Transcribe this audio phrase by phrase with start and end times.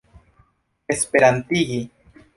[0.95, 1.79] esperantigi